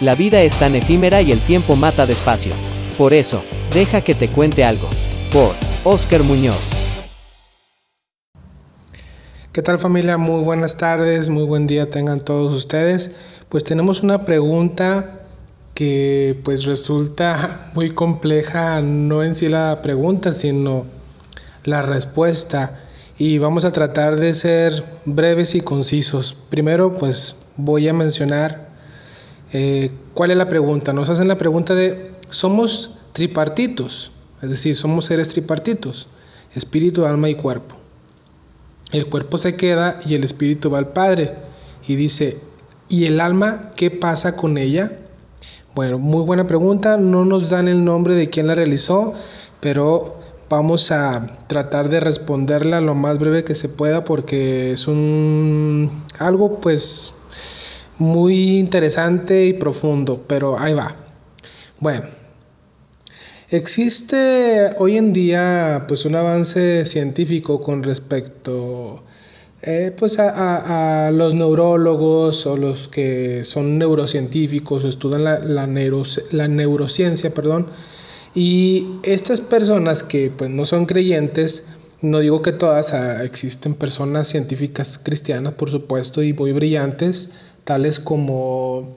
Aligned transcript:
La 0.00 0.14
vida 0.14 0.42
es 0.42 0.54
tan 0.58 0.74
efímera 0.74 1.22
y 1.22 1.32
el 1.32 1.40
tiempo 1.40 1.74
mata 1.74 2.04
despacio. 2.04 2.52
Por 2.98 3.14
eso, 3.14 3.42
deja 3.72 4.02
que 4.02 4.14
te 4.14 4.28
cuente 4.28 4.62
algo. 4.62 4.88
Por 5.32 5.54
Oscar 5.84 6.22
Muñoz. 6.22 6.70
¿Qué 9.52 9.62
tal 9.62 9.78
familia? 9.78 10.18
Muy 10.18 10.44
buenas 10.44 10.76
tardes, 10.76 11.30
muy 11.30 11.44
buen 11.44 11.66
día 11.66 11.88
tengan 11.88 12.20
todos 12.20 12.52
ustedes. 12.52 13.12
Pues 13.48 13.64
tenemos 13.64 14.02
una 14.02 14.26
pregunta 14.26 15.22
que 15.72 16.38
pues 16.44 16.64
resulta 16.64 17.70
muy 17.74 17.94
compleja, 17.94 18.82
no 18.82 19.22
en 19.22 19.34
sí 19.34 19.48
la 19.48 19.80
pregunta, 19.80 20.34
sino 20.34 20.84
la 21.64 21.80
respuesta. 21.80 22.80
Y 23.18 23.38
vamos 23.38 23.64
a 23.64 23.72
tratar 23.72 24.16
de 24.16 24.34
ser 24.34 24.84
breves 25.04 25.54
y 25.54 25.60
concisos. 25.60 26.36
Primero 26.50 26.96
pues 26.96 27.36
voy 27.56 27.88
a 27.88 27.92
mencionar 27.92 28.66
eh, 29.52 29.90
¿Cuál 30.14 30.32
es 30.32 30.36
la 30.36 30.48
pregunta? 30.48 30.92
Nos 30.92 31.08
hacen 31.08 31.28
la 31.28 31.38
pregunta 31.38 31.74
de, 31.74 32.10
somos 32.30 32.96
tripartitos, 33.12 34.12
es 34.42 34.50
decir, 34.50 34.74
somos 34.74 35.06
seres 35.06 35.28
tripartitos, 35.28 36.08
espíritu, 36.54 37.06
alma 37.06 37.28
y 37.28 37.34
cuerpo. 37.36 37.76
El 38.92 39.06
cuerpo 39.06 39.38
se 39.38 39.56
queda 39.56 40.00
y 40.04 40.14
el 40.14 40.24
espíritu 40.24 40.70
va 40.70 40.78
al 40.78 40.88
Padre. 40.88 41.34
Y 41.86 41.96
dice, 41.96 42.38
¿y 42.88 43.06
el 43.06 43.20
alma 43.20 43.72
qué 43.76 43.90
pasa 43.90 44.36
con 44.36 44.58
ella? 44.58 44.92
Bueno, 45.74 45.98
muy 45.98 46.24
buena 46.24 46.46
pregunta, 46.46 46.96
no 46.96 47.24
nos 47.24 47.50
dan 47.50 47.68
el 47.68 47.84
nombre 47.84 48.14
de 48.14 48.30
quién 48.30 48.46
la 48.46 48.54
realizó, 48.54 49.14
pero 49.60 50.20
vamos 50.48 50.92
a 50.92 51.26
tratar 51.46 51.88
de 51.88 52.00
responderla 52.00 52.80
lo 52.80 52.94
más 52.94 53.18
breve 53.18 53.44
que 53.44 53.54
se 53.54 53.68
pueda 53.68 54.04
porque 54.04 54.72
es 54.72 54.86
un 54.86 56.04
algo 56.18 56.60
pues 56.60 57.14
muy 57.98 58.58
interesante 58.58 59.46
y 59.46 59.52
profundo, 59.54 60.24
pero 60.26 60.58
ahí 60.58 60.74
va. 60.74 60.96
Bueno, 61.80 62.04
existe 63.50 64.70
hoy 64.78 64.96
en 64.96 65.12
día 65.12 65.84
pues 65.88 66.04
un 66.04 66.14
avance 66.14 66.86
científico 66.86 67.60
con 67.60 67.82
respecto 67.82 69.02
eh, 69.62 69.92
pues 69.96 70.18
a, 70.18 71.10
los 71.12 71.34
neurólogos 71.34 72.46
o 72.46 72.56
los 72.56 72.88
que 72.88 73.42
son 73.44 73.78
neurocientíficos 73.78 74.84
estudian 74.84 75.24
la, 75.24 75.38
la, 75.38 75.66
la 75.66 76.48
neurociencia, 76.48 77.32
perdón, 77.34 77.68
y 78.36 78.86
estas 79.02 79.40
personas 79.40 80.02
que 80.02 80.30
pues 80.30 80.50
no 80.50 80.66
son 80.66 80.84
creyentes, 80.84 81.64
no 82.02 82.18
digo 82.18 82.42
que 82.42 82.52
todas, 82.52 82.92
ah, 82.92 83.24
existen 83.24 83.74
personas 83.74 84.28
científicas 84.28 85.00
cristianas, 85.02 85.54
por 85.54 85.70
supuesto, 85.70 86.22
y 86.22 86.34
muy 86.34 86.52
brillantes, 86.52 87.32
tales 87.64 87.98
como 87.98 88.94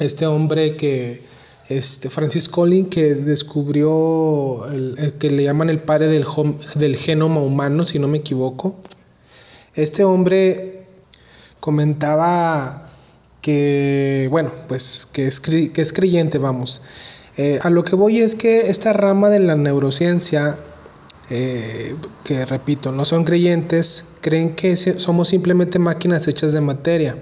este 0.00 0.26
hombre 0.26 0.76
que, 0.76 1.22
este 1.68 2.10
Francis 2.10 2.48
Collins, 2.48 2.88
que 2.88 3.14
descubrió 3.14 4.66
el, 4.72 5.14
que 5.20 5.30
le 5.30 5.44
llaman 5.44 5.70
el 5.70 5.78
padre 5.78 6.08
del, 6.08 6.26
del 6.74 6.96
genoma 6.96 7.40
humano, 7.40 7.86
si 7.86 8.00
no 8.00 8.08
me 8.08 8.18
equivoco. 8.18 8.76
Este 9.74 10.02
hombre 10.02 10.86
comentaba 11.60 12.90
que, 13.40 14.26
bueno, 14.32 14.50
pues 14.66 15.06
que 15.06 15.28
es, 15.28 15.38
que 15.38 15.70
es 15.76 15.92
creyente, 15.92 16.38
vamos. 16.38 16.82
Eh, 17.38 17.60
a 17.62 17.70
lo 17.70 17.84
que 17.84 17.94
voy 17.94 18.18
es 18.18 18.34
que 18.34 18.68
esta 18.68 18.92
rama 18.92 19.30
de 19.30 19.38
la 19.38 19.54
neurociencia, 19.54 20.58
eh, 21.30 21.94
que 22.24 22.44
repito, 22.44 22.90
no 22.90 23.04
son 23.04 23.22
creyentes, 23.22 24.06
creen 24.20 24.56
que 24.56 24.76
somos 24.76 25.28
simplemente 25.28 25.78
máquinas 25.78 26.26
hechas 26.26 26.52
de 26.52 26.60
materia. 26.60 27.16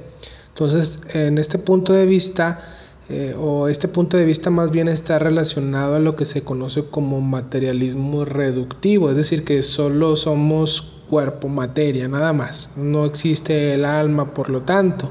Entonces, 0.48 1.00
en 1.12 1.36
este 1.36 1.58
punto 1.58 1.92
de 1.92 2.06
vista, 2.06 2.62
eh, 3.10 3.34
o 3.38 3.68
este 3.68 3.88
punto 3.88 4.16
de 4.16 4.24
vista 4.24 4.48
más 4.48 4.70
bien 4.70 4.88
está 4.88 5.18
relacionado 5.18 5.96
a 5.96 6.00
lo 6.00 6.16
que 6.16 6.24
se 6.24 6.40
conoce 6.40 6.84
como 6.84 7.20
materialismo 7.20 8.24
reductivo, 8.24 9.10
es 9.10 9.16
decir, 9.16 9.44
que 9.44 9.62
solo 9.62 10.16
somos 10.16 10.94
cuerpo, 11.10 11.48
materia, 11.48 12.08
nada 12.08 12.32
más. 12.32 12.70
No 12.74 13.04
existe 13.04 13.74
el 13.74 13.84
alma, 13.84 14.32
por 14.32 14.48
lo 14.48 14.62
tanto. 14.62 15.10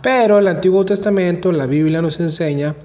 Pero 0.00 0.38
el 0.38 0.46
Antiguo 0.46 0.84
Testamento, 0.84 1.50
la 1.50 1.66
Biblia 1.66 2.00
nos 2.00 2.20
enseña 2.20 2.76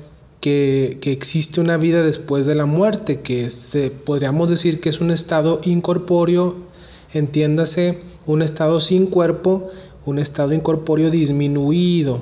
que, 0.42 1.00
existe 1.04 1.62
una 1.62 1.78
vida 1.78 2.04
después 2.04 2.46
de 2.46 2.56
la 2.56 2.66
muerte, 2.66 3.22
que 3.22 3.50
se, 3.50 3.90
podríamos 3.90 4.50
decir 4.50 4.80
que 4.80 4.90
es 4.90 5.02
un 5.02 5.12
estado 5.12 5.60
incorpóreo, 5.64 6.56
entiéndase, 7.14 8.00
un 8.26 8.42
estado 8.42 8.80
sin 8.82 9.08
cuerpo, 9.08 9.70
un 10.06 10.20
estado 10.20 10.54
incorpóreo 10.54 11.10
disminuido. 11.10 12.22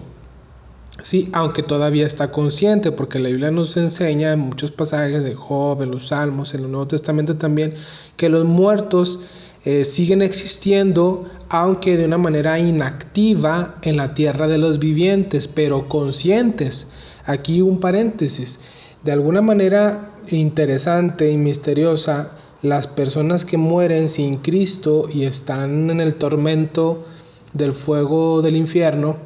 Sí, 1.01 1.29
aunque 1.33 1.61
todavía 1.61 2.07
está 2.07 2.31
consciente, 2.31 2.91
porque 2.91 3.19
la 3.19 3.27
Biblia 3.27 3.51
nos 3.51 3.75
enseña 3.75 4.31
en 4.31 4.39
muchos 4.39 4.71
pasajes 4.71 5.23
de 5.23 5.35
Job, 5.35 5.81
en 5.83 5.91
los 5.91 6.07
Salmos, 6.07 6.53
en 6.53 6.63
el 6.63 6.71
Nuevo 6.71 6.87
Testamento 6.87 7.35
también, 7.35 7.73
que 8.15 8.29
los 8.29 8.45
muertos 8.45 9.19
eh, 9.65 9.83
siguen 9.83 10.21
existiendo, 10.21 11.25
aunque 11.49 11.97
de 11.97 12.05
una 12.05 12.17
manera 12.17 12.59
inactiva 12.59 13.75
en 13.81 13.97
la 13.97 14.13
tierra 14.13 14.47
de 14.47 14.57
los 14.57 14.79
vivientes, 14.79 15.49
pero 15.49 15.89
conscientes. 15.89 16.87
Aquí 17.25 17.61
un 17.61 17.79
paréntesis. 17.79 18.59
De 19.03 19.11
alguna 19.11 19.41
manera 19.41 20.11
interesante 20.29 21.31
y 21.31 21.37
misteriosa, 21.37 22.31
las 22.61 22.87
personas 22.87 23.45
que 23.45 23.57
mueren 23.57 24.09
sin 24.09 24.37
Cristo 24.37 25.07
y 25.11 25.23
están 25.23 25.89
en 25.89 26.01
el 26.01 26.15
tormento 26.15 27.05
del 27.53 27.73
fuego 27.73 28.41
del 28.41 28.55
infierno 28.55 29.17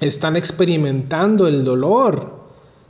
están 0.00 0.36
experimentando 0.36 1.46
el 1.46 1.64
dolor, 1.64 2.40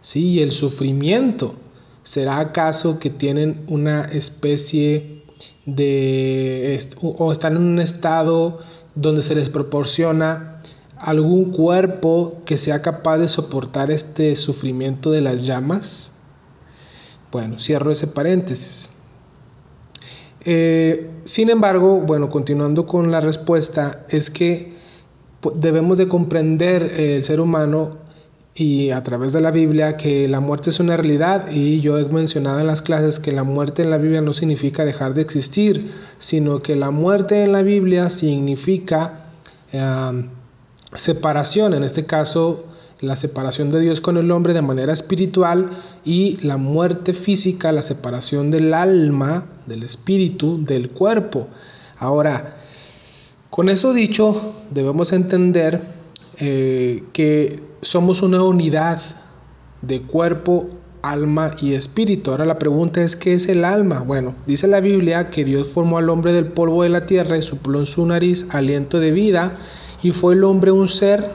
¿sí? 0.01 0.43
el 0.43 0.53
sufrimiento. 0.53 1.55
¿Será 2.03 2.39
acaso 2.39 2.99
que 2.99 3.11
tienen 3.11 3.65
una 3.69 4.05
especie 4.05 5.25
de... 5.67 6.81
o 7.03 7.33
están 7.33 7.57
en 7.57 7.63
un 7.63 7.81
estado 7.81 8.61
donde 8.95 9.23
se 9.23 9.35
les 9.35 9.49
proporciona 9.49 10.63
algún 11.01 11.51
cuerpo 11.51 12.37
que 12.45 12.59
sea 12.59 12.83
capaz 12.83 13.19
de 13.19 13.29
soportar 13.29 13.91
este 13.91 14.35
sufrimiento 14.37 15.11
de 15.11 15.21
las 15.21 15.47
llamas? 15.47 16.13
Bueno, 17.31 17.59
cierro 17.59 17.91
ese 17.91 18.07
paréntesis. 18.07 18.91
Eh, 20.41 21.11
sin 21.25 21.51
embargo, 21.51 22.01
bueno, 22.01 22.29
continuando 22.31 22.87
con 22.87 23.11
la 23.11 23.21
respuesta, 23.21 24.07
es 24.09 24.31
que 24.31 24.75
debemos 25.55 25.99
de 25.99 26.09
comprender 26.09 26.83
el 26.83 27.23
ser 27.25 27.41
humano 27.41 27.99
y 28.55 28.91
a 28.91 29.03
través 29.03 29.33
de 29.33 29.41
la 29.41 29.53
Biblia 29.53 29.97
que 29.97 30.27
la 30.27 30.41
muerte 30.41 30.71
es 30.71 30.81
una 30.81 30.97
realidad 30.97 31.49
y 31.51 31.81
yo 31.81 31.97
he 31.99 32.05
mencionado 32.07 32.59
en 32.59 32.67
las 32.67 32.83
clases 32.83 33.21
que 33.21 33.31
la 33.31 33.45
muerte 33.45 33.83
en 33.83 33.91
la 33.91 33.99
Biblia 33.99 34.21
no 34.21 34.33
significa 34.33 34.85
dejar 34.85 35.15
de 35.15 35.23
existir, 35.23 35.93
sino 36.19 36.61
que 36.61 36.75
la 36.75 36.91
muerte 36.91 37.45
en 37.45 37.53
la 37.53 37.63
Biblia 37.63 38.11
significa 38.11 39.27
eh, 39.73 40.29
separación, 40.95 41.75
en 41.75 41.85
este 41.85 42.07
caso 42.07 42.65
la 43.01 43.17
separación 43.17 43.71
de 43.71 43.81
Dios 43.81 44.01
con 44.01 44.17
el 44.17 44.31
hombre 44.31 44.55
de 44.55 44.63
manera 44.63 44.93
espiritual 44.93 45.71
y 46.05 46.39
la 46.43 46.57
muerte 46.57 47.13
física, 47.13 47.71
la 47.71 47.83
separación 47.83 48.51
del 48.51 48.75
alma, 48.75 49.47
del 49.67 49.85
espíritu, 49.85 50.65
del 50.65 50.91
cuerpo. 50.91 51.47
Ahora, 51.99 52.57
con 53.51 53.69
eso 53.69 53.93
dicho, 53.93 54.55
debemos 54.71 55.13
entender 55.13 55.81
eh, 56.39 57.05
que 57.13 57.63
somos 57.83 58.23
una 58.23 58.43
unidad 58.43 59.01
de 59.83 60.03
cuerpo, 60.03 60.69
alma 61.03 61.53
y 61.61 61.75
espíritu. 61.75 62.33
Ahora 62.33 62.45
la 62.45 62.59
pregunta 62.59 63.03
es, 63.03 63.15
¿qué 63.15 63.35
es 63.35 63.49
el 63.49 63.65
alma? 63.65 64.01
Bueno, 64.01 64.35
dice 64.47 64.67
la 64.67 64.81
Biblia 64.81 65.31
que 65.31 65.45
Dios 65.45 65.69
formó 65.69 65.99
al 65.99 66.11
hombre 66.11 66.33
del 66.33 66.47
polvo 66.47 66.83
de 66.83 66.89
la 66.89 67.07
tierra 67.07 67.39
y 67.39 67.43
supló 67.43 67.79
en 67.79 67.87
su 67.87 68.05
nariz 68.05 68.47
aliento 68.51 68.99
de 68.99 69.13
vida 69.13 69.57
y 70.03 70.13
fue 70.13 70.35
el 70.35 70.45
hombre 70.45 70.71
un 70.71 70.89
ser 70.89 71.31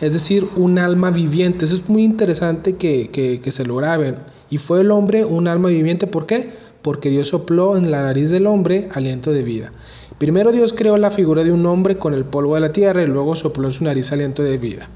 es 0.00 0.12
decir, 0.12 0.46
un 0.56 0.78
alma 0.78 1.10
viviente. 1.10 1.64
Eso 1.64 1.74
es 1.76 1.88
muy 1.88 2.02
interesante 2.02 2.76
que, 2.76 3.40
se 3.50 3.64
lo 3.64 3.76
graben. 3.76 4.16
Y 4.50 4.58
fue 4.58 4.80
el 4.80 4.90
hombre 4.90 5.24
un 5.24 5.48
alma 5.48 5.68
viviente, 5.68 6.06
¿por 6.06 6.26
qué? 6.26 6.52
Porque 6.82 7.08
Dios 7.08 7.28
sopló 7.28 7.76
en 7.76 7.90
la 7.90 8.02
nariz 8.02 8.30
del 8.30 8.46
hombre 8.46 8.88
aliento 8.92 9.32
de 9.32 9.42
vida. 9.42 9.72
Primero 10.18 10.52
Dios 10.52 10.72
creó 10.72 10.96
la 10.96 11.10
figura 11.10 11.42
de 11.42 11.52
un 11.52 11.64
hombre 11.66 11.96
con 11.96 12.14
el 12.14 12.24
polvo 12.24 12.54
de 12.54 12.60
la 12.60 12.72
tierra 12.72 13.02
y 13.02 13.06
luego 13.06 13.34
sopló 13.34 13.68
en 13.68 13.72
su 13.72 13.84
nariz 13.84 14.12
aliento 14.12 14.42
de 14.42 14.58
vida. 14.58 14.88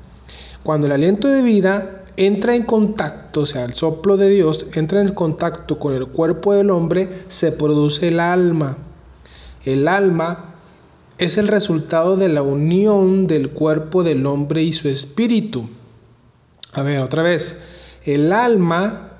Cuando 0.62 0.86
el 0.86 0.92
aliento 0.92 1.28
de 1.28 1.42
vida 1.42 2.02
entra 2.16 2.54
en 2.54 2.64
contacto, 2.64 3.40
o 3.40 3.46
sea, 3.46 3.64
el 3.64 3.72
soplo 3.72 4.16
de 4.16 4.28
Dios 4.28 4.66
entra 4.74 5.00
en 5.00 5.08
contacto 5.08 5.78
con 5.78 5.94
el 5.94 6.06
cuerpo 6.08 6.52
del 6.52 6.70
hombre, 6.70 7.08
se 7.28 7.52
produce 7.52 8.08
el 8.08 8.20
alma. 8.20 8.76
El 9.64 9.88
alma 9.88 10.47
es 11.18 11.36
el 11.36 11.48
resultado 11.48 12.16
de 12.16 12.28
la 12.28 12.42
unión 12.42 13.26
del 13.26 13.50
cuerpo 13.50 14.04
del 14.04 14.24
hombre 14.24 14.62
y 14.62 14.72
su 14.72 14.88
espíritu. 14.88 15.68
A 16.72 16.82
ver, 16.82 17.00
otra 17.00 17.24
vez. 17.24 17.58
El 18.04 18.32
alma, 18.32 19.12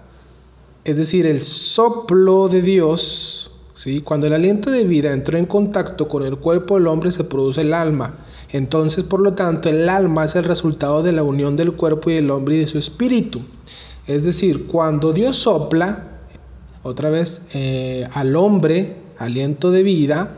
es 0.85 0.97
decir, 0.97 1.27
el 1.27 1.43
soplo 1.43 2.49
de 2.49 2.63
Dios, 2.63 3.51
¿sí? 3.75 4.01
cuando 4.01 4.29
el 4.29 4.33
aliento 4.33 4.71
de 4.71 4.85
vida 4.85 5.13
entró 5.13 5.39
en 5.39 5.47
contacto 5.47 6.07
con 6.07 6.25
el 6.25 6.37
cuerpo 6.37 6.75
del 6.75 6.87
hombre 6.87 7.11
se 7.11 7.25
produce 7.25 7.63
el 7.63 7.75
alma. 7.75 8.15
Entonces, 8.51 9.03
por 9.05 9.21
lo 9.21 9.35
tanto, 9.35 9.69
el 9.69 9.89
alma 9.89 10.25
es 10.25 10.37
el 10.37 10.45
resultado 10.45 11.03
de 11.03 11.13
la 11.13 11.25
unión 11.25 11.57
del 11.57 11.73
cuerpo 11.73 12.11
y 12.11 12.15
del 12.15 12.31
hombre 12.31 12.55
y 12.55 12.61
de 12.61 12.67
su 12.69 12.79
espíritu. 12.79 13.41
Es 14.07 14.23
decir, 14.23 14.67
cuando 14.69 15.13
Dios 15.13 15.37
sopla, 15.37 16.05
otra 16.83 17.11
vez, 17.11 17.43
eh, 17.53 18.09
al 18.13 18.37
hombre 18.37 18.97
aliento 19.19 19.71
de 19.73 19.83
vida, 19.83 20.33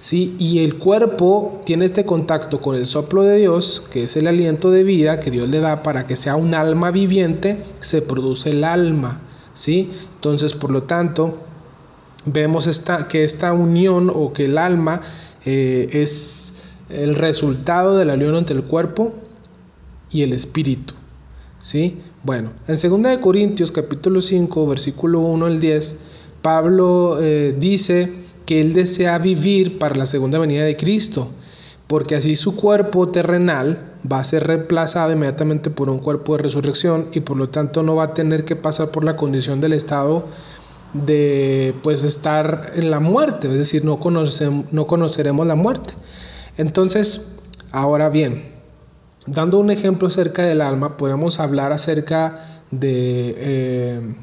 ¿sí? 0.00 0.34
y 0.38 0.64
el 0.64 0.78
cuerpo 0.78 1.60
tiene 1.66 1.84
este 1.84 2.06
contacto 2.06 2.60
con 2.62 2.74
el 2.74 2.86
soplo 2.86 3.22
de 3.22 3.36
Dios, 3.36 3.84
que 3.92 4.04
es 4.04 4.16
el 4.16 4.26
aliento 4.26 4.70
de 4.70 4.82
vida 4.82 5.20
que 5.20 5.30
Dios 5.30 5.46
le 5.46 5.60
da 5.60 5.82
para 5.82 6.06
que 6.06 6.16
sea 6.16 6.36
un 6.36 6.54
alma 6.54 6.90
viviente, 6.90 7.62
se 7.80 8.00
produce 8.00 8.50
el 8.50 8.64
alma. 8.64 9.20
¿sí? 9.52 9.90
Entonces, 10.14 10.54
por 10.54 10.70
lo 10.70 10.84
tanto, 10.84 11.38
vemos 12.24 12.66
esta, 12.66 13.08
que 13.08 13.24
esta 13.24 13.52
unión 13.52 14.10
o 14.12 14.32
que 14.32 14.46
el 14.46 14.56
alma 14.56 15.02
eh, 15.44 15.90
es 15.92 16.54
el 16.88 17.14
resultado 17.14 17.98
de 17.98 18.06
la 18.06 18.14
unión 18.14 18.36
entre 18.36 18.56
el 18.56 18.64
cuerpo 18.64 19.12
y 20.10 20.22
el 20.22 20.32
espíritu. 20.32 20.94
¿sí? 21.58 21.98
Bueno, 22.22 22.52
en 22.66 23.02
2 23.02 23.18
Corintios 23.18 23.70
capítulo 23.70 24.22
5, 24.22 24.66
versículo 24.66 25.20
1 25.20 25.44
al 25.44 25.60
10, 25.60 25.96
Pablo 26.40 27.18
eh, 27.20 27.54
dice 27.58 28.19
que 28.50 28.60
él 28.60 28.72
desea 28.72 29.16
vivir 29.18 29.78
para 29.78 29.94
la 29.94 30.06
segunda 30.06 30.40
venida 30.40 30.64
de 30.64 30.76
Cristo, 30.76 31.28
porque 31.86 32.16
así 32.16 32.34
su 32.34 32.56
cuerpo 32.56 33.06
terrenal 33.06 33.92
va 34.10 34.18
a 34.18 34.24
ser 34.24 34.44
reemplazado 34.44 35.12
inmediatamente 35.12 35.70
por 35.70 35.88
un 35.88 36.00
cuerpo 36.00 36.36
de 36.36 36.42
resurrección 36.42 37.10
y 37.12 37.20
por 37.20 37.36
lo 37.36 37.50
tanto 37.50 37.84
no 37.84 37.94
va 37.94 38.02
a 38.02 38.14
tener 38.14 38.44
que 38.44 38.56
pasar 38.56 38.90
por 38.90 39.04
la 39.04 39.14
condición 39.14 39.60
del 39.60 39.72
estado 39.72 40.26
de 40.94 41.76
pues 41.84 42.02
estar 42.02 42.72
en 42.74 42.90
la 42.90 42.98
muerte, 42.98 43.46
es 43.46 43.54
decir, 43.54 43.84
no, 43.84 44.00
no 44.72 44.86
conoceremos 44.88 45.46
la 45.46 45.54
muerte. 45.54 45.94
Entonces, 46.58 47.36
ahora 47.70 48.08
bien, 48.08 48.50
Dando 49.26 49.58
un 49.58 49.70
ejemplo 49.70 50.08
acerca 50.08 50.42
del 50.42 50.60
alma, 50.60 50.96
podemos 50.96 51.38
hablar 51.38 51.72
acerca 51.72 52.62
de 52.72 53.34
eh, 53.36 54.14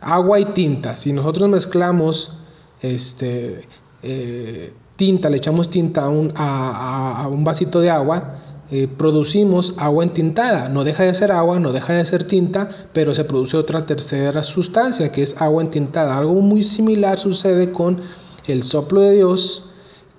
agua 0.00 0.38
y 0.38 0.46
tinta. 0.46 0.94
Si 0.94 1.12
nosotros 1.12 1.50
mezclamos 1.50 2.37
este, 2.82 3.66
eh, 4.02 4.72
tinta, 4.96 5.30
le 5.30 5.36
echamos 5.36 5.70
tinta 5.70 6.04
a 6.04 6.08
un, 6.08 6.32
a, 6.36 7.28
un 7.30 7.44
vasito 7.44 7.80
de 7.80 7.90
agua, 7.90 8.34
eh, 8.70 8.88
producimos 8.88 9.74
agua 9.78 10.04
entintada. 10.04 10.68
No 10.68 10.84
deja 10.84 11.04
de 11.04 11.14
ser 11.14 11.32
agua, 11.32 11.60
no 11.60 11.72
deja 11.72 11.94
de 11.94 12.04
ser 12.04 12.24
tinta, 12.24 12.68
pero 12.92 13.14
se 13.14 13.24
produce 13.24 13.56
otra 13.56 13.86
tercera 13.86 14.42
sustancia 14.42 15.10
que 15.10 15.22
es 15.22 15.40
agua 15.40 15.62
entintada. 15.62 16.18
Algo 16.18 16.34
muy 16.34 16.62
similar 16.62 17.18
sucede 17.18 17.72
con 17.72 18.00
el 18.46 18.62
soplo 18.62 19.00
de 19.00 19.14
Dios 19.14 19.70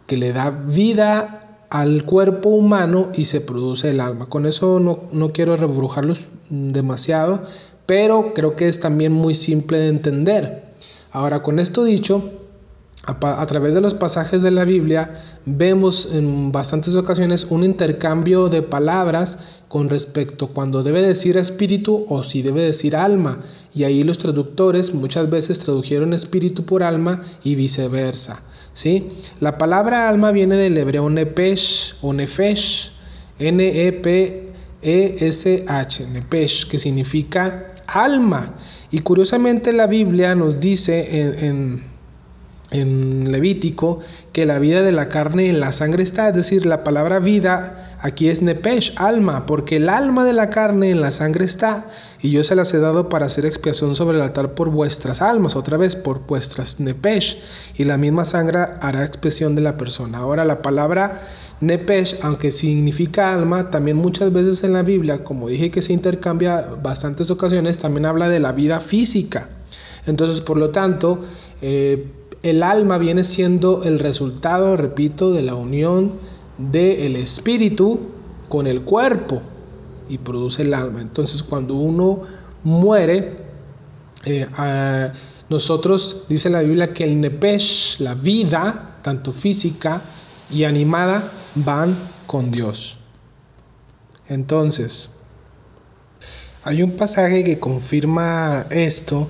que 0.08 0.18
le 0.18 0.34
da 0.34 0.50
vida 0.50 1.66
al 1.70 2.06
cuerpo 2.06 2.50
humano 2.50 3.10
y 3.14 3.26
se 3.26 3.42
produce 3.42 3.90
el 3.90 4.00
alma. 4.00 4.26
Con 4.28 4.46
eso 4.46 4.80
no, 4.80 5.02
no 5.12 5.32
quiero 5.32 5.56
rebrujarlos 5.56 6.22
demasiado, 6.50 7.44
pero 7.86 8.34
creo 8.34 8.56
que 8.56 8.68
es 8.68 8.80
también 8.80 9.12
muy 9.12 9.36
simple 9.36 9.78
de 9.78 9.90
entender. 9.90 10.64
Ahora, 11.12 11.44
con 11.44 11.60
esto 11.60 11.84
dicho, 11.84 12.24
a, 13.06 13.46
través 13.46 13.74
de 13.74 13.82
los 13.82 13.94
pasajes 13.94 14.42
de 14.42 14.52
la 14.52 14.66
Biblia 14.66 15.22
vemos 15.46 16.10
en 16.14 16.52
bastantes 16.52 16.96
ocasiones 16.96 17.48
un 17.50 17.64
intercambio 17.64 18.50
de 18.50 18.62
palabras 18.62 19.40
con 19.70 19.90
respecto 19.90 20.48
cuando 20.48 20.84
debe 20.84 21.02
decir 21.02 21.38
espíritu 21.38 22.06
o 22.10 22.24
si 22.24 22.42
debe 22.42 22.62
decir 22.62 22.98
alma. 22.98 23.40
Y 23.74 23.86
ahí 23.86 24.04
los 24.04 24.18
traductores 24.18 24.94
muchas 24.94 25.30
veces 25.30 25.60
tradujeron 25.60 26.14
espíritu 26.14 26.66
por 26.66 26.84
alma 26.84 27.24
y 27.44 27.56
viceversa. 27.56 28.42
¿sí? 28.74 29.08
La 29.40 29.58
palabra 29.58 30.10
alma 30.10 30.32
viene 30.32 30.58
del 30.58 30.78
hebreo 30.78 31.10
nepesh 31.10 31.96
o 32.02 32.12
nefesh, 32.14 32.92
N-E-P-E-S-H, 33.40 34.50
nepesh, 36.08 36.68
que 36.68 36.78
significa 36.78 37.74
alma. 37.88 38.56
Y 38.92 39.00
curiosamente 39.00 39.72
la 39.72 39.88
Biblia 39.88 40.36
nos 40.36 40.60
dice 40.60 41.46
en 41.48 41.89
Levítico 42.72 44.00
que 44.32 44.46
la 44.46 44.60
vida 44.60 44.84
de 44.84 44.92
la 44.92 45.10
carne 45.10 45.50
en 45.50 45.60
la 45.60 45.72
sangre 45.72 46.04
está, 46.04 46.30
es 46.30 46.36
decir, 46.36 46.68
la 46.68 46.84
palabra 46.84 47.18
vida 47.18 47.96
aquí 48.00 48.30
es 48.30 48.44
nepesh, 48.44 48.94
alma, 48.96 49.48
porque 49.48 49.78
el 49.78 49.90
alma 49.90 50.24
de 50.24 50.34
la 50.34 50.52
carne 50.52 50.92
en 50.92 51.02
la 51.02 51.10
sangre 51.10 51.46
está, 51.46 51.88
y 52.22 52.30
yo 52.30 52.44
se 52.44 52.56
las 52.56 52.72
he 52.76 52.80
dado 52.80 53.10
para 53.10 53.26
hacer 53.26 53.48
expiación 53.48 53.96
sobre 53.96 54.18
el 54.18 54.24
altar 54.24 54.54
por 54.54 54.70
vuestras 54.70 55.24
almas, 55.24 55.56
otra 55.56 55.78
vez 55.78 55.96
por 55.96 56.28
vuestras 56.28 56.80
nepesh, 56.80 57.40
y 57.76 57.86
la 57.86 57.98
misma 57.98 58.24
sangre 58.24 58.60
hará 58.82 59.04
expresión 59.04 59.56
de 59.56 59.62
la 59.62 59.76
persona. 59.76 60.20
Ahora 60.20 60.46
la 60.46 60.62
palabra 60.62 61.22
nepesh, 61.62 62.18
aunque 62.22 62.52
significa 62.52 63.34
alma, 63.34 63.72
también 63.72 63.98
muchas 63.98 64.32
veces 64.32 64.64
en 64.64 64.74
la 64.74 64.84
Biblia, 64.84 65.24
como 65.24 65.48
dije 65.48 65.72
que 65.72 65.82
se 65.82 65.94
intercambia 65.94 66.68
bastantes 66.84 67.32
ocasiones, 67.32 67.80
también 67.80 68.06
habla 68.06 68.30
de 68.30 68.40
la 68.40 68.52
vida 68.52 68.80
física. 68.80 69.50
Entonces, 70.06 70.40
por 70.42 70.58
lo 70.58 70.70
tanto, 70.70 71.24
eh, 71.62 72.08
el 72.44 72.64
alma 72.64 72.98
viene 72.98 73.24
siendo 73.24 73.84
el 73.84 74.00
resultado, 74.00 74.78
repito, 74.78 75.32
de 75.32 75.42
la 75.42 75.56
unión 75.56 76.14
del 76.58 77.16
espíritu 77.16 78.00
con 78.48 78.68
el 78.68 78.82
cuerpo 78.82 79.42
y 80.08 80.18
produce 80.18 80.64
el 80.64 80.74
alma. 80.74 81.02
Entonces 81.02 81.44
cuando 81.44 81.76
uno 81.76 82.22
muere, 82.64 83.38
eh, 84.26 84.48
nosotros 85.50 86.24
dice 86.28 86.50
la 86.50 86.62
Biblia 86.62 86.94
que 86.94 87.04
el 87.04 87.20
nepesh, 87.20 88.00
la 88.00 88.16
vida, 88.16 88.98
tanto 89.02 89.32
física 89.32 90.02
y 90.52 90.64
animada, 90.64 91.32
van 91.56 91.96
con 92.26 92.52
Dios. 92.52 92.98
Entonces, 94.28 95.10
hay 96.64 96.84
un 96.84 96.92
pasaje 96.92 97.44
que 97.44 97.60
confirma 97.60 98.68
esto 98.70 99.28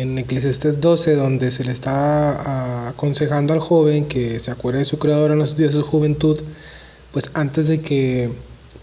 en 0.00 0.18
Eclesiastes 0.18 0.80
12, 0.80 1.14
donde 1.14 1.50
se 1.50 1.64
le 1.64 1.72
está 1.72 2.30
ah, 2.30 2.88
aconsejando 2.88 3.52
al 3.52 3.60
joven 3.60 4.06
que 4.06 4.38
se 4.38 4.50
acuerde 4.50 4.80
de 4.80 4.84
su 4.84 4.98
creador 4.98 5.30
en 5.30 5.38
los 5.38 5.56
días 5.56 5.72
de 5.72 5.80
su 5.80 5.86
juventud, 5.86 6.40
pues 7.12 7.30
antes 7.34 7.68
de 7.68 7.80
que, 7.80 8.30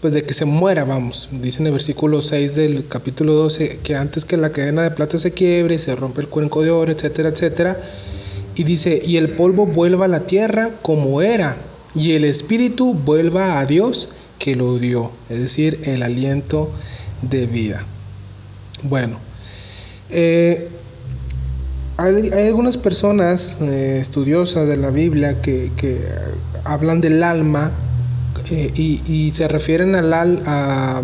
pues 0.00 0.12
de 0.12 0.24
que 0.24 0.34
se 0.34 0.44
muera, 0.44 0.84
vamos. 0.84 1.28
Dice 1.32 1.60
en 1.60 1.66
el 1.66 1.72
versículo 1.72 2.22
6 2.22 2.54
del 2.54 2.88
capítulo 2.88 3.34
12 3.34 3.80
que 3.82 3.94
antes 3.94 4.24
que 4.24 4.36
la 4.36 4.50
cadena 4.50 4.82
de 4.82 4.90
plata 4.90 5.18
se 5.18 5.32
quiebre, 5.32 5.78
se 5.78 5.94
rompe 5.96 6.20
el 6.20 6.28
cuenco 6.28 6.62
de 6.62 6.70
oro, 6.70 6.92
etcétera, 6.92 7.30
etcétera. 7.30 7.80
Y 8.54 8.64
dice, 8.64 9.00
y 9.04 9.16
el 9.16 9.30
polvo 9.30 9.66
vuelva 9.66 10.06
a 10.06 10.08
la 10.08 10.20
tierra 10.26 10.70
como 10.82 11.20
era, 11.20 11.56
y 11.94 12.12
el 12.12 12.24
espíritu 12.24 12.94
vuelva 12.94 13.58
a 13.58 13.66
Dios 13.66 14.08
que 14.38 14.56
lo 14.56 14.78
dio, 14.78 15.12
es 15.28 15.40
decir, 15.40 15.80
el 15.84 16.02
aliento 16.02 16.70
de 17.22 17.46
vida. 17.46 17.84
Bueno, 18.82 19.18
eh, 20.10 20.68
hay, 21.96 22.30
algunas 22.48 22.76
personas 22.76 23.58
eh, 23.60 23.98
estudiosas 24.00 24.68
de 24.68 24.76
la 24.76 24.90
Biblia 24.90 25.40
que, 25.40 25.70
hablan 26.64 27.00
del 27.00 27.22
alma 27.22 27.70
eh, 28.50 28.70
y, 28.74 29.30
se 29.30 29.48
refieren 29.48 29.94
al, 29.94 30.12
a, 30.12 31.02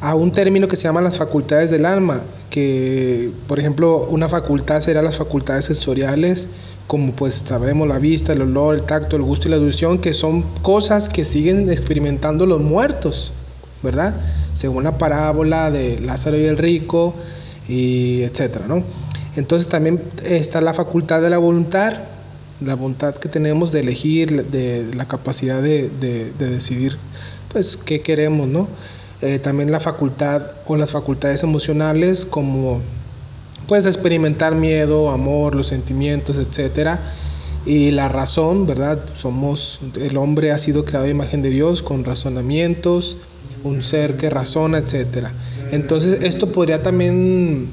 a 0.00 0.14
un 0.14 0.32
término 0.32 0.66
que 0.66 0.76
se 0.76 0.84
llama 0.84 1.00
las 1.00 1.18
facultades 1.18 1.70
del 1.70 1.84
alma, 1.84 2.22
que 2.50 3.30
por 3.46 3.58
ejemplo 3.58 4.06
una 4.08 4.28
facultad 4.28 4.80
será 4.80 5.02
las 5.02 5.16
facultades 5.16 5.66
sensoriales, 5.66 6.48
como 6.86 7.12
pues 7.12 7.44
sabemos 7.46 7.86
la 7.86 7.98
vista, 7.98 8.32
el 8.32 8.42
olor, 8.42 8.74
el 8.74 8.82
tacto, 8.82 9.16
el 9.16 9.22
gusto 9.22 9.48
y 9.48 9.50
la 9.50 9.58
audición, 9.58 9.98
que 9.98 10.14
son 10.14 10.42
cosas 10.62 11.08
que 11.08 11.24
siguen 11.24 11.70
experimentando 11.70 12.46
los 12.46 12.60
muertos, 12.60 13.32
¿verdad? 13.82 14.16
Según 14.54 14.84
la 14.84 14.98
parábola 14.98 15.70
de 15.70 16.00
Lázaro 16.00 16.38
y 16.38 16.44
el 16.44 16.56
rico, 16.56 17.14
y 17.68 18.22
etcétera, 18.22 18.64
¿no? 18.66 18.82
Entonces 19.38 19.68
también 19.68 20.02
está 20.24 20.60
la 20.60 20.74
facultad 20.74 21.22
de 21.22 21.30
la 21.30 21.38
voluntad, 21.38 21.94
la 22.60 22.74
voluntad 22.74 23.14
que 23.14 23.28
tenemos 23.28 23.70
de 23.70 23.80
elegir, 23.80 24.46
de 24.46 24.90
la 24.94 25.06
capacidad 25.06 25.62
de, 25.62 25.90
decidir 26.38 26.98
pues 27.52 27.76
qué 27.76 28.00
queremos, 28.00 28.48
¿no? 28.48 28.68
Eh, 29.22 29.38
también 29.38 29.70
la 29.70 29.78
facultad 29.78 30.42
o 30.66 30.76
las 30.76 30.90
facultades 30.90 31.44
emocionales 31.44 32.24
como 32.26 32.80
puedes 33.68 33.86
experimentar 33.86 34.56
miedo, 34.56 35.10
amor, 35.10 35.54
los 35.54 35.68
sentimientos, 35.68 36.36
etcétera. 36.36 37.12
Y 37.64 37.92
la 37.92 38.08
razón, 38.08 38.66
¿verdad? 38.66 38.98
Somos, 39.14 39.78
el 40.00 40.16
hombre 40.16 40.50
ha 40.50 40.58
sido 40.58 40.84
creado 40.84 41.06
a 41.06 41.10
imagen 41.10 41.42
de 41.42 41.50
Dios 41.50 41.82
con 41.82 42.04
razonamientos, 42.04 43.18
un 43.62 43.84
ser 43.84 44.16
que 44.16 44.30
razona, 44.30 44.78
etcétera. 44.78 45.32
Entonces 45.70 46.24
esto 46.24 46.50
podría 46.50 46.82
también 46.82 47.68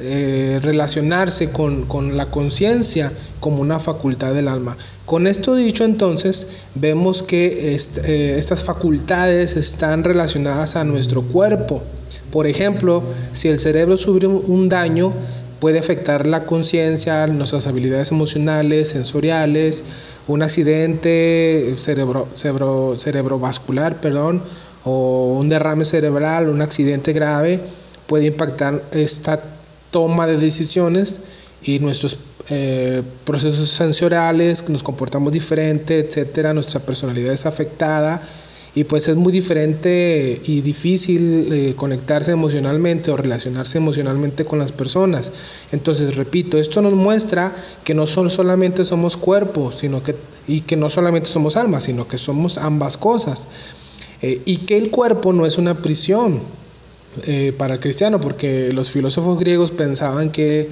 eh, 0.00 0.60
relacionarse 0.62 1.50
con, 1.50 2.16
la 2.16 2.26
conciencia 2.26 3.12
como 3.40 3.60
una 3.60 3.80
facultad 3.80 4.32
del 4.32 4.46
alma. 4.46 4.76
Con 5.04 5.26
esto 5.26 5.56
dicho 5.56 5.84
entonces, 5.84 6.46
vemos 6.76 7.24
que 7.24 7.74
eh, 7.74 8.38
estas 8.38 8.62
facultades 8.62 9.56
están 9.56 10.04
relacionadas 10.04 10.76
a 10.76 10.84
nuestro 10.84 11.22
cuerpo. 11.22 11.82
Por 12.30 12.46
ejemplo, 12.46 13.02
si 13.32 13.48
el 13.48 13.58
cerebro 13.58 13.96
sufre 13.96 14.28
un 14.28 14.68
daño, 14.68 15.12
puede 15.58 15.80
afectar 15.80 16.26
la 16.26 16.46
conciencia, 16.46 17.26
nuestras 17.26 17.66
habilidades 17.66 18.12
emocionales, 18.12 18.90
sensoriales, 18.90 19.84
un 20.28 20.42
accidente 20.44 21.74
cerebro, 21.76 22.28
cerebro, 22.36 22.94
cerebrovascular, 22.96 24.00
perdón, 24.00 24.42
o 24.84 25.36
un 25.38 25.48
derrame 25.48 25.84
cerebral, 25.84 26.48
un 26.48 26.62
accidente 26.62 27.12
grave, 27.12 27.60
puede 28.06 28.26
impactar 28.26 28.84
esta 28.92 29.57
toma 29.90 30.26
de 30.26 30.36
decisiones 30.36 31.20
y 31.62 31.78
nuestros 31.78 32.18
eh, 32.50 33.02
procesos 33.24 33.68
sensoriales, 33.68 34.68
nos 34.68 34.82
comportamos 34.82 35.32
diferente, 35.32 35.98
etcétera, 35.98 36.54
nuestra 36.54 36.80
personalidad 36.80 37.32
es 37.32 37.46
afectada 37.46 38.22
y 38.74 38.84
pues 38.84 39.08
es 39.08 39.16
muy 39.16 39.32
diferente 39.32 40.40
y 40.44 40.60
difícil 40.60 41.52
eh, 41.52 41.74
conectarse 41.74 42.32
emocionalmente 42.32 43.10
o 43.10 43.16
relacionarse 43.16 43.78
emocionalmente 43.78 44.44
con 44.44 44.58
las 44.58 44.72
personas. 44.72 45.32
Entonces, 45.72 46.16
repito, 46.16 46.58
esto 46.58 46.80
nos 46.80 46.92
muestra 46.92 47.56
que 47.82 47.94
no 47.94 48.06
son 48.06 48.30
solamente 48.30 48.84
somos 48.84 49.16
cuerpos, 49.16 49.78
sino 49.78 50.02
que 50.02 50.14
y 50.48 50.62
que 50.62 50.76
no 50.76 50.88
solamente 50.90 51.28
somos 51.28 51.56
almas, 51.56 51.84
sino 51.84 52.08
que 52.08 52.18
somos 52.18 52.56
ambas 52.58 52.96
cosas. 52.96 53.46
Eh, 54.22 54.42
y 54.46 54.58
que 54.58 54.76
el 54.76 54.90
cuerpo 54.90 55.32
no 55.32 55.46
es 55.46 55.58
una 55.58 55.80
prisión 55.82 56.40
eh, 57.26 57.52
para 57.56 57.74
el 57.74 57.80
cristiano, 57.80 58.20
porque 58.20 58.72
los 58.72 58.90
filósofos 58.90 59.38
griegos 59.38 59.70
pensaban 59.70 60.30
que 60.30 60.68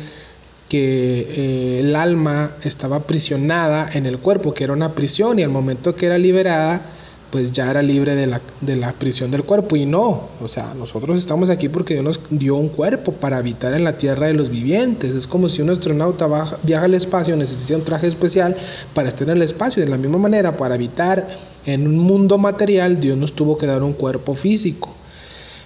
que 0.69 1.79
el 1.81 1.95
alma 1.95 2.53
estaba 2.65 2.97
aprisionada 2.97 3.89
en 3.93 4.07
el 4.07 4.19
cuerpo, 4.19 4.53
que 4.53 4.65
era 4.65 4.73
una 4.73 4.95
prisión, 4.95 5.39
y 5.39 5.43
al 5.43 5.51
momento 5.51 5.95
que 5.95 6.07
era 6.07 6.19
liberada, 6.19 6.83
pues 7.31 7.53
ya 7.53 7.71
era 7.71 7.83
libre 7.83 8.15
de 8.15 8.27
la, 8.27 8.41
de 8.61 8.77
la 8.77 8.93
prisión 8.93 9.31
del 9.31 9.45
cuerpo. 9.45 9.77
Y 9.77 9.85
no, 9.85 10.29
o 10.41 10.49
sea, 10.49 10.75
nosotros 10.75 11.19
estamos 11.19 11.51
aquí 11.51 11.69
porque 11.69 11.95
Dios 11.95 12.05
nos 12.05 12.21
dio 12.31 12.57
un 12.57 12.69
cuerpo 12.69 13.13
para 13.13 13.39
habitar 13.39 13.75
en 13.75 13.85
la 13.85 13.99
tierra 13.99 14.29
de 14.29 14.35
los 14.35 14.51
vivientes. 14.51 15.15
Es 15.15 15.27
como 15.27 15.49
si 15.49 15.63
un 15.63 15.71
astronauta 15.71 16.29
viaja 16.63 16.85
al 16.85 16.95
espacio, 16.95 17.37
necesita 17.37 17.77
un 17.77 17.85
traje 17.85 18.07
especial 18.07 18.57
para 18.95 19.09
estar 19.09 19.29
en 19.29 19.37
el 19.37 19.43
espacio. 19.43 19.85
De 19.85 19.89
la 19.89 19.99
misma 19.99 20.19
manera, 20.19 20.57
para 20.57 20.75
habitar 20.75 21.29
en 21.65 21.87
un 21.87 21.99
mundo 21.99 22.39
material, 22.39 23.01
Dios 23.01 23.19
nos 23.19 23.33
tuvo 23.33 23.59
que 23.59 23.67
dar 23.67 23.83
un 23.83 23.93
cuerpo 23.93 24.35
físico. 24.35 24.95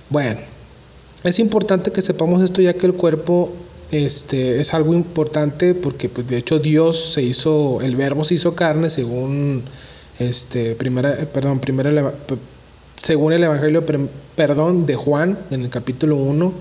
Bueno, 0.08 0.40
es 1.24 1.38
importante 1.38 1.92
que 1.92 2.02
sepamos 2.02 2.42
esto 2.42 2.62
ya 2.62 2.74
que 2.74 2.86
el 2.86 2.94
cuerpo 2.94 3.52
este, 3.90 4.60
es 4.60 4.72
algo 4.72 4.94
importante 4.94 5.74
porque 5.74 6.08
pues, 6.08 6.26
de 6.26 6.38
hecho 6.38 6.58
Dios 6.58 7.12
se 7.14 7.22
hizo, 7.22 7.80
el 7.82 7.96
verbo 7.96 8.24
se 8.24 8.34
hizo 8.34 8.54
carne 8.54 8.88
según 8.90 9.64
este, 10.18 10.74
primera, 10.74 11.12
eh, 11.14 11.26
perdón, 11.26 11.60
primera, 11.60 12.14
según 12.96 13.32
el 13.32 13.42
Evangelio 13.42 13.84
perdón, 14.36 14.86
de 14.86 14.94
Juan, 14.94 15.38
en 15.50 15.62
el 15.62 15.70
capítulo 15.70 16.16
1, 16.16 16.52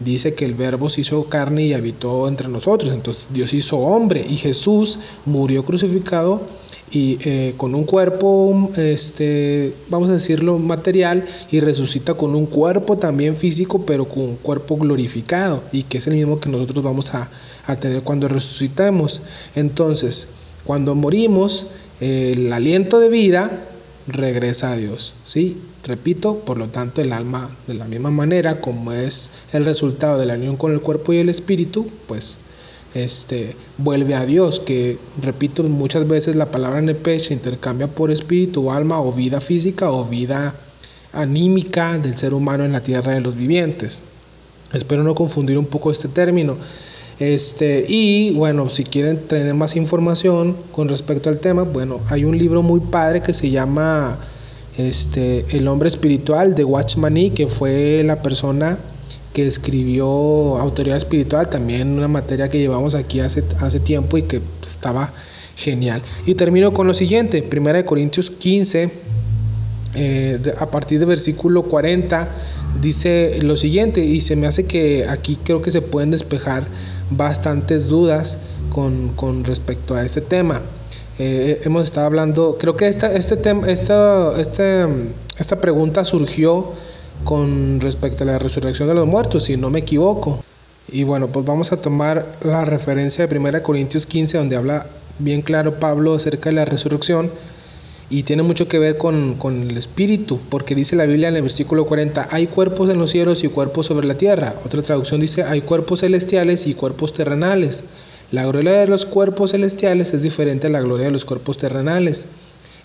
dice 0.00 0.34
que 0.34 0.44
el 0.44 0.54
verbo 0.54 0.88
se 0.88 1.02
hizo 1.02 1.28
carne 1.28 1.64
y 1.64 1.74
habitó 1.74 2.28
entre 2.28 2.48
nosotros. 2.48 2.92
Entonces 2.92 3.28
Dios 3.32 3.52
hizo 3.54 3.78
hombre 3.78 4.24
y 4.28 4.36
Jesús 4.36 4.98
murió 5.24 5.64
crucificado 5.64 6.42
y 6.94 7.18
eh, 7.24 7.54
con 7.56 7.74
un 7.74 7.84
cuerpo, 7.84 8.70
este, 8.76 9.74
vamos 9.88 10.08
a 10.10 10.12
decirlo, 10.12 10.58
material 10.58 11.26
y 11.50 11.60
resucita 11.60 12.14
con 12.14 12.34
un 12.34 12.46
cuerpo 12.46 12.96
también 12.98 13.36
físico, 13.36 13.84
pero 13.84 14.08
con 14.08 14.22
un 14.22 14.36
cuerpo 14.36 14.76
glorificado 14.76 15.62
y 15.72 15.82
que 15.82 15.98
es 15.98 16.06
el 16.06 16.14
mismo 16.14 16.38
que 16.38 16.48
nosotros 16.48 16.84
vamos 16.84 17.14
a, 17.14 17.30
a 17.66 17.76
tener 17.76 18.02
cuando 18.02 18.28
resucitamos. 18.28 19.22
Entonces, 19.56 20.28
cuando 20.64 20.94
morimos, 20.94 21.66
el 22.00 22.52
aliento 22.52 23.00
de 23.00 23.08
vida 23.08 23.64
regresa 24.06 24.72
a 24.72 24.76
Dios. 24.76 25.14
¿sí? 25.24 25.60
Repito, 25.82 26.40
por 26.40 26.58
lo 26.58 26.68
tanto, 26.68 27.00
el 27.00 27.12
alma, 27.12 27.50
de 27.66 27.74
la 27.74 27.86
misma 27.86 28.10
manera 28.10 28.60
como 28.60 28.92
es 28.92 29.30
el 29.52 29.64
resultado 29.64 30.18
de 30.18 30.26
la 30.26 30.34
unión 30.34 30.56
con 30.56 30.72
el 30.72 30.80
cuerpo 30.80 31.12
y 31.12 31.18
el 31.18 31.28
espíritu, 31.28 31.86
pues 32.06 32.38
este, 32.94 33.56
vuelve 33.76 34.14
a 34.14 34.24
Dios, 34.24 34.60
que 34.60 34.98
repito, 35.20 35.64
muchas 35.64 36.06
veces 36.06 36.36
la 36.36 36.50
palabra 36.50 36.80
nepe 36.80 37.18
se 37.18 37.34
intercambia 37.34 37.88
por 37.88 38.10
espíritu, 38.10 38.70
alma 38.70 39.00
o 39.00 39.12
vida 39.12 39.40
física 39.40 39.90
o 39.90 40.04
vida 40.04 40.54
anímica 41.12 41.98
del 41.98 42.16
ser 42.16 42.34
humano 42.34 42.64
en 42.64 42.72
la 42.72 42.80
tierra 42.80 43.14
de 43.14 43.20
los 43.20 43.34
vivientes. 43.34 44.00
Espero 44.72 45.02
no 45.02 45.14
confundir 45.14 45.58
un 45.58 45.66
poco 45.66 45.90
este 45.90 46.08
término. 46.08 46.56
Este, 47.18 47.84
y 47.88 48.32
bueno, 48.32 48.68
si 48.68 48.84
quieren 48.84 49.26
tener 49.28 49.54
más 49.54 49.76
información 49.76 50.56
con 50.72 50.88
respecto 50.88 51.30
al 51.30 51.38
tema, 51.38 51.62
bueno, 51.62 52.00
hay 52.08 52.24
un 52.24 52.36
libro 52.36 52.62
muy 52.62 52.80
padre 52.80 53.22
que 53.22 53.32
se 53.32 53.50
llama 53.50 54.18
este, 54.76 55.46
El 55.56 55.68
hombre 55.68 55.88
espiritual 55.88 56.54
de 56.54 56.64
Watchman 56.64 57.30
que 57.30 57.46
fue 57.46 58.02
la 58.04 58.22
persona 58.22 58.78
que 59.34 59.46
escribió 59.46 60.06
Autoridad 60.06 60.96
Espiritual, 60.96 61.50
también 61.50 61.90
una 61.90 62.08
materia 62.08 62.48
que 62.48 62.58
llevamos 62.58 62.94
aquí 62.94 63.18
hace, 63.20 63.42
hace 63.58 63.80
tiempo 63.80 64.16
y 64.16 64.22
que 64.22 64.40
estaba 64.62 65.12
genial. 65.56 66.02
Y 66.24 66.36
termino 66.36 66.72
con 66.72 66.86
lo 66.86 66.94
siguiente, 66.94 67.46
1 67.52 67.84
Corintios 67.84 68.30
15, 68.30 68.90
eh, 69.96 70.40
a 70.56 70.70
partir 70.70 71.00
del 71.00 71.08
versículo 71.08 71.64
40, 71.64 72.28
dice 72.80 73.40
lo 73.42 73.56
siguiente, 73.56 74.04
y 74.04 74.20
se 74.20 74.36
me 74.36 74.46
hace 74.46 74.66
que 74.66 75.04
aquí 75.08 75.36
creo 75.42 75.60
que 75.62 75.72
se 75.72 75.82
pueden 75.82 76.12
despejar 76.12 76.68
bastantes 77.10 77.88
dudas 77.88 78.38
con, 78.70 79.44
respecto 79.44 79.96
a 79.96 80.04
este 80.04 80.20
tema. 80.20 80.62
Eh, 81.18 81.60
hemos 81.64 81.82
estado 81.82 82.06
hablando, 82.06 82.56
creo 82.58 82.76
que 82.76 82.86
esta, 82.86 83.12
este 83.12 83.36
tema, 83.36 83.68
esta, 83.68 84.40
este, 84.40 84.86
esta 85.38 85.60
pregunta 85.60 86.04
surgió 86.04 86.72
con 87.22 87.80
respecto 87.80 88.24
a 88.24 88.26
la 88.26 88.38
resurrección 88.38 88.88
de 88.88 88.94
los 88.94 89.06
muertos, 89.06 89.44
si 89.44 89.56
no 89.56 89.70
me 89.70 89.80
equivoco. 89.80 90.42
Y 90.88 91.04
bueno, 91.04 91.28
pues 91.28 91.46
vamos 91.46 91.72
a 91.72 91.80
tomar 91.80 92.36
la 92.42 92.64
referencia 92.64 93.26
de 93.26 93.38
1 93.38 93.62
Corintios 93.62 94.06
15, 94.06 94.38
donde 94.38 94.56
habla 94.56 94.86
bien 95.18 95.42
claro 95.42 95.78
Pablo 95.78 96.14
acerca 96.14 96.50
de 96.50 96.56
la 96.56 96.64
resurrección 96.64 97.30
y 98.10 98.22
tiene 98.24 98.42
mucho 98.42 98.68
que 98.68 98.78
ver 98.78 98.98
con, 98.98 99.38
el 99.44 99.76
espíritu, 99.76 100.38
porque 100.50 100.74
dice 100.74 100.94
la 100.94 101.06
Biblia 101.06 101.28
en 101.28 101.36
el 101.36 101.42
versículo 101.42 101.86
40, 101.86 102.28
hay 102.30 102.46
cuerpos 102.46 102.90
en 102.90 102.98
los 102.98 103.10
cielos 103.10 103.42
y 103.44 103.48
cuerpos 103.48 103.86
sobre 103.86 104.06
la 104.06 104.16
tierra. 104.16 104.54
Otra 104.64 104.82
traducción 104.82 105.20
dice, 105.20 105.42
hay 105.42 105.62
cuerpos 105.62 106.00
celestiales 106.00 106.66
y 106.66 106.74
cuerpos 106.74 107.12
terrenales. 107.12 107.84
La 108.30 108.44
gloria 108.46 108.72
de 108.72 108.88
los 108.88 109.06
cuerpos 109.06 109.52
celestiales 109.52 110.12
es 110.12 110.22
diferente 110.22 110.66
a 110.66 110.70
la 110.70 110.80
gloria 110.80 111.06
de 111.06 111.12
los 111.12 111.24
cuerpos 111.24 111.56
terrenales. 111.56 112.26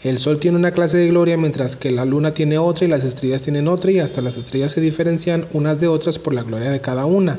El 0.02 0.18
sol 0.18 0.40
tiene 0.40 0.58
una 0.58 0.72
clase 0.72 0.98
de 0.98 1.10
gloria 1.10 1.36
mientras 1.36 1.76
que 1.76 1.92
la 1.92 2.06
luna 2.06 2.34
tiene 2.34 2.58
otra 2.58 2.86
y 2.86 2.90
las 2.90 3.04
estrellas 3.04 3.42
tienen 3.42 3.68
otra 3.68 3.92
y 3.92 4.00
hasta 4.00 4.22
las 4.22 4.38
estrellas 4.38 4.72
se 4.72 4.80
diferencian 4.80 5.46
unas 5.52 5.78
de 5.78 5.90
otras 5.90 6.20
por 6.20 6.34
la 6.34 6.44
gloria 6.44 6.72
de 6.72 6.80
cada 6.80 7.06
una. 7.06 7.38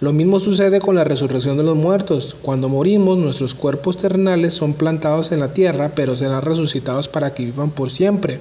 Lo 0.00 0.14
mismo 0.14 0.40
sucede 0.40 0.80
con 0.80 0.94
la 0.94 1.04
resurrección 1.04 1.58
de 1.58 1.62
los 1.62 1.76
muertos. 1.76 2.34
Cuando 2.40 2.70
morimos, 2.70 3.18
nuestros 3.18 3.54
cuerpos 3.54 3.98
terrenales 3.98 4.54
son 4.54 4.72
plantados 4.72 5.30
en 5.30 5.40
la 5.40 5.52
tierra, 5.52 5.92
pero 5.94 6.16
serán 6.16 6.40
resucitados 6.40 7.06
para 7.06 7.34
que 7.34 7.44
vivan 7.44 7.70
por 7.70 7.90
siempre. 7.90 8.40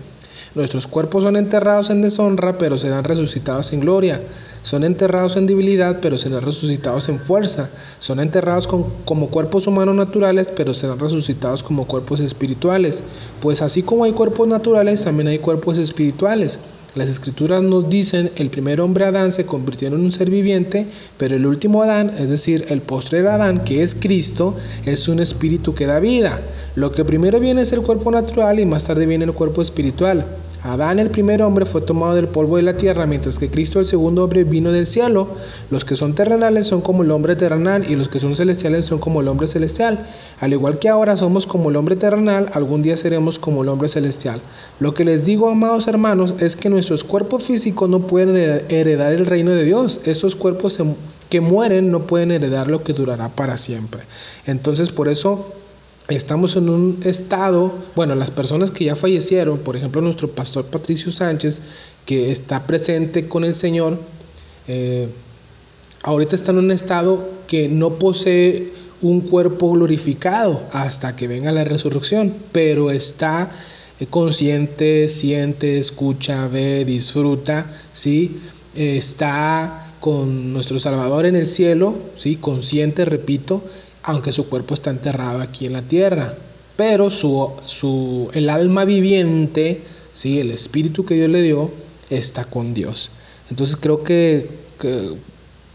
Nuestros 0.55 0.87
cuerpos 0.87 1.23
son 1.23 1.35
enterrados 1.35 1.89
en 1.89 2.01
deshonra, 2.01 2.57
pero 2.57 2.77
serán 2.77 3.03
resucitados 3.03 3.73
en 3.73 3.81
gloria. 3.81 4.21
Son 4.61 4.83
enterrados 4.83 5.37
en 5.37 5.47
debilidad, 5.47 5.99
pero 6.01 6.17
serán 6.17 6.41
resucitados 6.41 7.07
en 7.09 7.19
fuerza. 7.19 7.69
Son 7.99 8.19
enterrados 8.19 8.67
como 8.67 9.27
cuerpos 9.29 9.67
humanos 9.67 9.95
naturales, 9.95 10.49
pero 10.55 10.73
serán 10.73 10.99
resucitados 10.99 11.63
como 11.63 11.87
cuerpos 11.87 12.19
espirituales. 12.19 13.01
Pues 13.41 13.61
así 13.61 13.83
como 13.83 14.03
hay 14.03 14.11
cuerpos 14.11 14.47
naturales, 14.47 15.03
también 15.03 15.29
hay 15.29 15.39
cuerpos 15.39 15.77
espirituales. 15.77 16.59
Las 16.95 17.07
escrituras 17.07 17.61
nos 17.61 17.87
dicen, 17.87 18.31
el 18.35 18.49
primer 18.49 18.81
hombre 18.81 19.05
Adán 19.05 19.31
se 19.31 19.45
convirtió 19.45 19.87
en 19.87 19.93
un 19.93 20.11
ser 20.11 20.31
viviente, 20.31 20.87
pero 21.17 21.35
el 21.35 21.45
último 21.45 21.83
Adán, 21.83 22.11
es 22.17 22.29
decir, 22.29 22.65
el 22.69 22.81
postrer 22.81 23.27
Adán, 23.27 23.63
que 23.63 23.83
es 23.83 23.93
Cristo, 23.93 24.57
es 24.85 25.07
un 25.07 25.19
espíritu 25.19 25.75
que 25.75 25.85
da 25.85 25.99
vida. 25.99 26.41
Lo 26.75 26.91
que 26.91 27.05
primero 27.05 27.39
viene 27.39 27.61
es 27.61 27.71
el 27.73 27.83
cuerpo 27.83 28.09
natural 28.09 28.59
y 28.59 28.65
más 28.65 28.85
tarde 28.85 29.05
viene 29.05 29.25
el 29.25 29.33
cuerpo 29.33 29.61
espiritual. 29.61 30.25
Adán 30.63 30.99
el 30.99 31.09
primer 31.09 31.41
hombre 31.41 31.65
fue 31.65 31.81
tomado 31.81 32.15
del 32.15 32.27
polvo 32.27 32.57
de 32.57 32.63
la 32.63 32.75
tierra, 32.75 33.05
mientras 33.05 33.39
que 33.39 33.49
Cristo 33.49 33.79
el 33.79 33.87
segundo 33.87 34.25
hombre 34.25 34.43
vino 34.43 34.73
del 34.73 34.85
cielo. 34.85 35.29
Los 35.71 35.85
que 35.85 35.95
son 35.95 36.13
terrenales 36.13 36.67
son 36.67 36.81
como 36.81 37.03
el 37.03 37.11
hombre 37.11 37.37
terrenal 37.37 37.89
y 37.89 37.95
los 37.95 38.09
que 38.09 38.19
son 38.19 38.35
celestiales 38.35 38.85
son 38.85 38.99
como 38.99 39.21
el 39.21 39.29
hombre 39.29 39.47
celestial. 39.47 40.05
Al 40.41 40.51
igual 40.51 40.77
que 40.77 40.89
ahora 40.89 41.15
somos 41.15 41.47
como 41.47 41.69
el 41.69 41.77
hombre 41.77 41.95
terrenal, 41.95 42.47
algún 42.53 42.81
día 42.81 42.97
seremos 42.97 43.39
como 43.39 43.63
el 43.63 43.69
hombre 43.69 43.87
celestial. 43.87 44.41
Lo 44.81 44.93
que 44.93 45.05
les 45.05 45.25
digo, 45.25 45.47
amados 45.47 45.87
hermanos, 45.87 46.35
es 46.39 46.57
que 46.57 46.69
nuestros 46.69 47.05
cuerpos 47.05 47.43
físicos 47.43 47.89
no 47.89 48.01
pueden 48.01 48.35
heredar 48.69 49.13
el 49.13 49.25
reino 49.25 49.51
de 49.51 49.63
Dios. 49.63 50.01
Estos 50.03 50.35
cuerpos 50.35 50.77
que 51.29 51.39
mueren 51.39 51.89
no 51.89 52.05
pueden 52.05 52.31
heredar 52.31 52.67
lo 52.67 52.83
que 52.83 52.91
durará 52.91 53.29
para 53.29 53.57
siempre. 53.57 54.01
Entonces 54.45 54.91
por 54.91 55.07
eso 55.07 55.53
estamos 56.15 56.55
en 56.55 56.69
un 56.69 56.99
estado, 57.03 57.73
bueno, 57.95 58.15
las 58.15 58.31
personas 58.31 58.71
que 58.71 58.85
ya 58.85 58.95
fallecieron, 58.95 59.59
por 59.59 59.75
ejemplo 59.75 60.01
nuestro 60.01 60.29
pastor 60.29 60.65
Patricio 60.65 61.11
Sánchez, 61.11 61.61
que 62.05 62.31
está 62.31 62.65
presente 62.65 63.27
con 63.27 63.43
el 63.43 63.55
Señor, 63.55 63.99
eh, 64.67 65.07
ahorita 66.03 66.35
está 66.35 66.51
en 66.51 66.59
un 66.59 66.71
estado 66.71 67.29
que 67.47 67.67
no 67.67 67.99
posee 67.99 68.73
un 69.01 69.21
cuerpo 69.21 69.71
glorificado 69.71 70.63
hasta 70.71 71.15
que 71.15 71.27
venga 71.27 71.51
la 71.51 71.63
resurrección, 71.63 72.33
pero 72.51 72.91
está 72.91 73.51
eh, 73.99 74.07
consciente, 74.07 75.07
siente, 75.09 75.77
escucha, 75.77 76.47
ve, 76.47 76.85
disfruta, 76.85 77.71
¿sí? 77.93 78.39
está 78.75 79.93
con 79.99 80.53
nuestro 80.53 80.79
Salvador 80.79 81.25
en 81.25 81.35
el 81.35 81.47
cielo, 81.47 81.95
¿sí? 82.15 82.35
consciente, 82.35 83.03
repito, 83.03 83.63
aunque 84.03 84.31
su 84.31 84.47
cuerpo 84.49 84.73
está 84.73 84.89
enterrado 84.89 85.41
aquí 85.41 85.65
en 85.65 85.73
la 85.73 85.81
tierra. 85.81 86.35
Pero 86.75 87.11
su, 87.11 87.51
su, 87.65 88.29
el 88.33 88.49
alma 88.49 88.85
viviente, 88.85 89.83
¿sí? 90.13 90.39
el 90.39 90.51
espíritu 90.51 91.05
que 91.05 91.15
Dios 91.15 91.29
le 91.29 91.41
dio, 91.41 91.71
está 92.09 92.45
con 92.45 92.73
Dios. 92.73 93.11
Entonces 93.49 93.75
creo 93.75 94.03
que, 94.03 94.49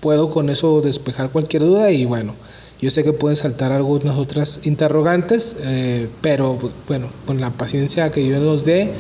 puedo 0.01 0.31
con 0.31 0.49
eso 0.51 0.81
despejar 0.81 1.31
cualquier 1.31 1.63
duda 1.63 1.91
y 1.91 2.05
bueno, 2.05 2.35
yo 2.81 2.91
sé 2.91 3.05
que 3.05 3.13
pueden 3.13 3.37
saltar 3.37 3.73
algunas 3.73 4.17
otras 4.17 4.61
interrogantes, 4.65 5.57
eh, 5.63 6.09
pero 6.21 6.59
bueno, 6.87 7.09
con 7.27 7.41
la 7.41 7.51
paciencia 7.51 8.11
que 8.11 8.21
Dios 8.21 8.41
nos 8.43 8.65
dé, 8.65 8.93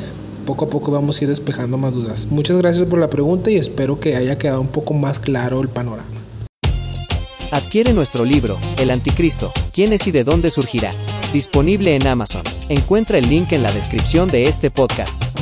poco 0.47 0.67
a 0.67 0.71
poco 0.71 0.91
vamos 0.91 1.21
a 1.21 1.25
ir 1.25 1.31
despejando 1.31 1.77
más 1.79 1.93
dudas. 1.93 2.27
Muchas 2.27 2.57
gracias 2.59 2.87
por 2.87 2.99
la 2.99 3.11
pregunta 3.11 3.51
y 3.51 3.57
espero 3.57 3.99
que 4.01 4.17
haya 4.17 4.39
quedado 4.39 4.61
un 4.61 4.69
poco 4.69 4.95
más 4.95 5.19
claro 5.19 5.61
el 5.61 5.69
panorama. 5.69 6.24
Adquiere 7.55 7.93
nuestro 7.93 8.25
libro, 8.25 8.59
El 8.79 8.91
Anticristo, 8.91 9.53
¿quién 9.73 9.93
es 9.93 10.09
y 10.09 10.11
de 10.11 10.25
dónde 10.25 10.51
surgirá? 10.51 10.93
Disponible 11.33 11.95
en 11.95 12.05
Amazon. 12.09 12.43
Encuentra 12.69 13.17
el 13.17 13.29
link 13.31 13.53
en 13.53 13.63
la 13.63 13.71
descripción 13.71 14.29
de 14.29 14.43
este 14.43 14.73
podcast. 14.73 15.34